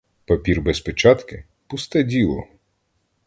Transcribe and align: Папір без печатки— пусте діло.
Папір 0.25 0.61
без 0.61 0.79
печатки— 0.79 1.43
пусте 1.67 2.03
діло. 2.03 2.47